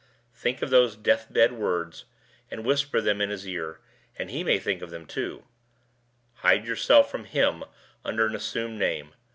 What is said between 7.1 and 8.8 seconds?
from him under an assumed